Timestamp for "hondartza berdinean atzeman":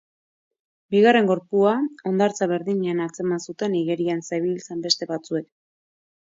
2.11-3.45